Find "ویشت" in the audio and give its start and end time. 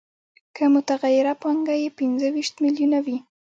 2.35-2.55